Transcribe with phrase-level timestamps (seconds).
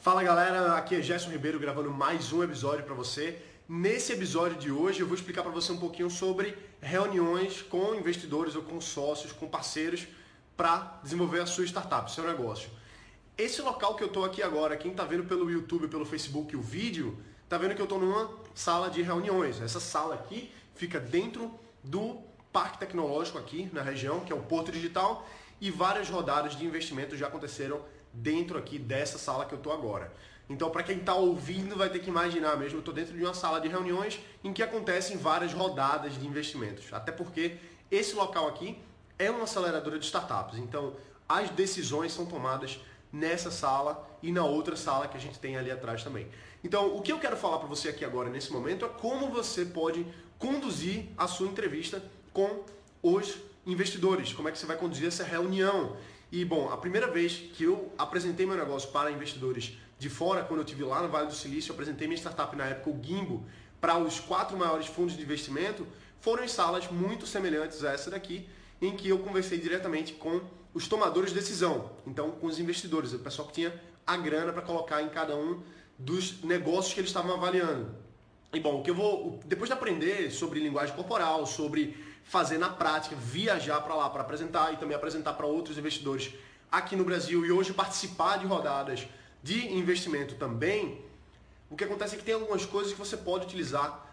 [0.00, 3.38] Fala galera, aqui é Gerson Ribeiro gravando mais um episódio para você.
[3.68, 8.56] Nesse episódio de hoje eu vou explicar para você um pouquinho sobre reuniões com investidores
[8.56, 10.08] ou com sócios, com parceiros
[10.56, 12.70] para desenvolver a sua startup, seu negócio.
[13.36, 16.62] Esse local que eu estou aqui agora, quem está vendo pelo YouTube, pelo Facebook o
[16.62, 19.60] vídeo, está vendo que eu estou numa sala de reuniões.
[19.60, 21.52] Essa sala aqui fica dentro
[21.84, 22.16] do
[22.50, 25.28] Parque Tecnológico aqui na região, que é o Porto Digital,
[25.60, 27.82] e várias rodadas de investimento já aconteceram
[28.12, 30.12] dentro aqui dessa sala que eu estou agora.
[30.48, 33.32] Então, para quem está ouvindo, vai ter que imaginar mesmo, eu estou dentro de uma
[33.32, 36.92] sala de reuniões em que acontecem várias rodadas de investimentos.
[36.92, 37.56] Até porque
[37.88, 38.76] esse local aqui
[39.16, 40.58] é uma aceleradora de startups.
[40.58, 40.94] Então,
[41.28, 42.80] as decisões são tomadas
[43.12, 46.26] nessa sala e na outra sala que a gente tem ali atrás também.
[46.64, 49.64] Então, o que eu quero falar para você aqui agora nesse momento é como você
[49.64, 50.04] pode
[50.38, 52.64] conduzir a sua entrevista com
[53.02, 55.96] os investidores, como é que você vai conduzir essa reunião.
[56.32, 60.60] E bom, a primeira vez que eu apresentei meu negócio para investidores de fora, quando
[60.60, 63.44] eu tive lá no Vale do Silício, apresentei minha startup na época, o Gimbo,
[63.80, 65.86] para os quatro maiores fundos de investimento,
[66.20, 68.48] foram em salas muito semelhantes a essa daqui,
[68.80, 70.40] em que eu conversei diretamente com
[70.72, 73.74] os tomadores de decisão, então com os investidores, o pessoal que tinha
[74.06, 75.60] a grana para colocar em cada um
[75.98, 77.92] dos negócios que eles estavam avaliando.
[78.52, 82.68] E bom, o que eu vou depois de aprender sobre linguagem corporal, sobre fazer na
[82.68, 86.32] prática, viajar para lá para apresentar e também apresentar para outros investidores
[86.70, 89.06] aqui no Brasil e hoje participar de rodadas
[89.42, 91.04] de investimento também,
[91.68, 94.06] o que acontece é que tem algumas coisas que você pode utilizar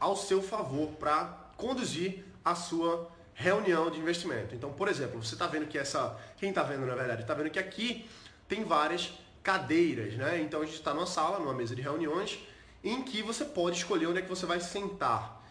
[0.00, 1.24] ao seu favor para
[1.56, 4.54] conduzir a sua reunião de investimento.
[4.54, 6.16] Então, por exemplo, você está vendo que essa.
[6.36, 8.08] Quem está vendo na verdade, está vendo que aqui
[8.48, 10.40] tem várias cadeiras, né?
[10.40, 12.38] Então a gente está numa sala, numa mesa de reuniões,
[12.82, 15.41] em que você pode escolher onde é que você vai sentar.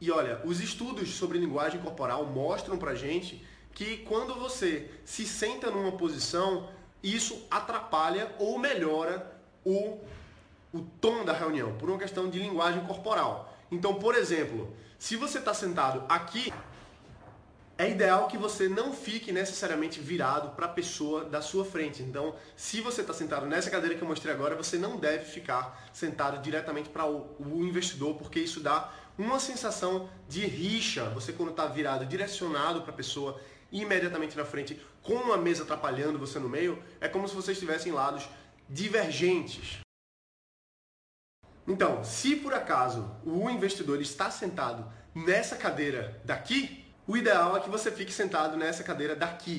[0.00, 5.70] E olha, os estudos sobre linguagem corporal mostram pra gente que quando você se senta
[5.70, 6.68] numa posição,
[7.02, 9.30] isso atrapalha ou melhora
[9.64, 9.98] o,
[10.72, 13.56] o tom da reunião, por uma questão de linguagem corporal.
[13.70, 16.52] Então, por exemplo, se você está sentado aqui,
[17.80, 22.02] é ideal que você não fique necessariamente virado para a pessoa da sua frente.
[22.02, 25.88] Então, se você está sentado nessa cadeira que eu mostrei agora, você não deve ficar
[25.90, 31.10] sentado diretamente para o, o, investidor, porque isso dá uma sensação de rixa.
[31.10, 36.18] Você quando está virado, direcionado para a pessoa, imediatamente na frente, com uma mesa atrapalhando
[36.18, 38.28] você no meio, é como se vocês estivessem em lados
[38.68, 39.80] divergentes.
[41.66, 47.70] Então, se por acaso o investidor está sentado nessa cadeira daqui, o ideal é que
[47.70, 49.58] você fique sentado nessa cadeira daqui.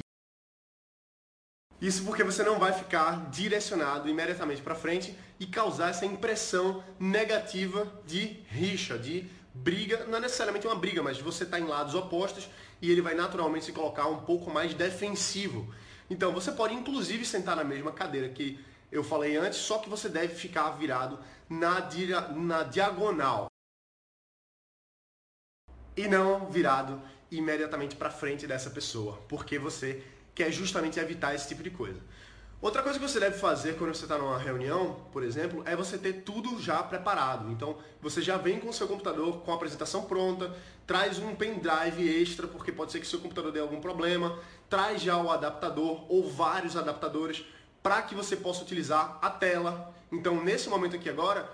[1.79, 7.91] Isso porque você não vai ficar direcionado imediatamente para frente e causar essa impressão negativa
[8.05, 12.49] de rixa, de briga, não é necessariamente uma briga, mas você está em lados opostos
[12.81, 15.73] e ele vai naturalmente se colocar um pouco mais defensivo.
[16.09, 18.59] Então você pode inclusive sentar na mesma cadeira que
[18.91, 21.19] eu falei antes, só que você deve ficar virado
[21.49, 21.87] na,
[22.33, 23.47] na diagonal
[25.95, 30.03] e não virado imediatamente para frente dessa pessoa, porque você
[30.35, 32.01] quer justamente evitar esse tipo de coisa.
[32.61, 35.97] Outra coisa que você deve fazer quando você está numa reunião, por exemplo, é você
[35.97, 37.49] ter tudo já preparado.
[37.49, 40.55] Então, você já vem com o seu computador com a apresentação pronta,
[40.85, 44.37] traz um pendrive extra, porque pode ser que seu computador dê algum problema,
[44.69, 47.43] traz já o adaptador ou vários adaptadores
[47.81, 49.91] para que você possa utilizar a tela.
[50.11, 51.49] Então, nesse momento aqui agora,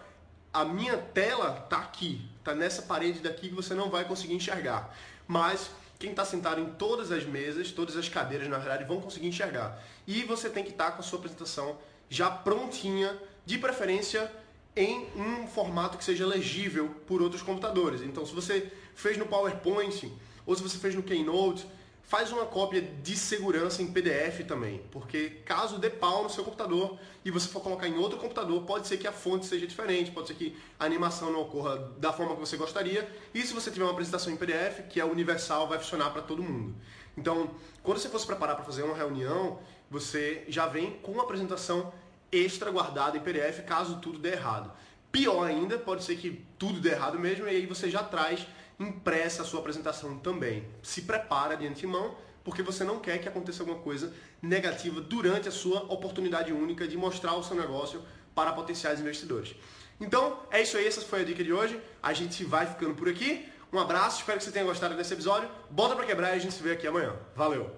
[0.53, 4.94] a minha tela está aqui, está nessa parede daqui que você não vai conseguir enxergar.
[5.25, 9.27] Mas quem está sentado em todas as mesas, todas as cadeiras, na verdade, vão conseguir
[9.27, 9.81] enxergar.
[10.05, 11.77] E você tem que estar tá com a sua apresentação
[12.09, 14.31] já prontinha, de preferência
[14.75, 18.01] em um formato que seja legível por outros computadores.
[18.01, 20.11] Então, se você fez no PowerPoint
[20.45, 21.65] ou se você fez no Keynote,
[22.07, 26.97] faz uma cópia de segurança em PDF também, porque caso dê pau no seu computador
[27.23, 30.29] e você for colocar em outro computador, pode ser que a fonte seja diferente, pode
[30.29, 33.06] ser que a animação não ocorra da forma que você gostaria.
[33.34, 36.41] E se você tiver uma apresentação em PDF, que é universal, vai funcionar para todo
[36.41, 36.73] mundo.
[37.18, 37.51] Então,
[37.84, 39.59] quando você for se preparar para fazer uma reunião,
[39.91, 41.94] você já vem com uma apresentação
[42.31, 44.71] extra guardada em PDF, caso tudo dê errado.
[45.12, 48.48] Pior ainda, pode ser que tudo dê errado mesmo, e aí você já traz
[48.79, 50.65] impressa a sua apresentação também.
[50.81, 55.51] Se prepara de antemão, porque você não quer que aconteça alguma coisa negativa durante a
[55.51, 58.01] sua oportunidade única de mostrar o seu negócio
[58.33, 59.56] para potenciais investidores.
[60.00, 61.81] Então, é isso aí, essa foi a dica de hoje.
[62.01, 63.50] A gente vai ficando por aqui.
[63.74, 65.50] Um abraço, espero que você tenha gostado desse episódio.
[65.69, 67.15] Bota para quebrar e a gente se vê aqui amanhã.
[67.35, 67.69] Valeu!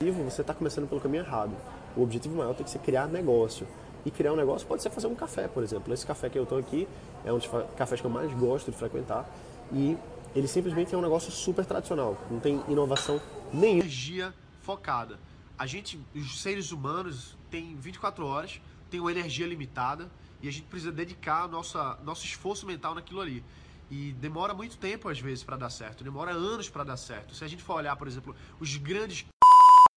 [0.00, 1.56] Você está começando pelo caminho errado.
[1.96, 3.66] O objetivo maior tem que ser criar negócio.
[4.04, 5.92] E criar um negócio pode ser fazer um café, por exemplo.
[5.94, 6.88] Esse café que eu estou aqui
[7.24, 9.28] é um dos cafés que eu mais gosto de frequentar.
[9.72, 9.96] E
[10.34, 13.20] ele simplesmente é um negócio super tradicional, não tem inovação
[13.52, 13.80] nenhuma.
[13.80, 15.18] Energia focada.
[15.58, 18.60] A gente, os seres humanos, tem 24 horas
[18.90, 20.10] tem uma energia limitada
[20.42, 23.44] e a gente precisa dedicar nossa, nosso esforço mental naquilo ali.
[23.90, 26.04] E demora muito tempo, às vezes, para dar certo.
[26.04, 27.34] Demora anos para dar certo.
[27.34, 29.26] Se a gente for olhar, por exemplo, os grandes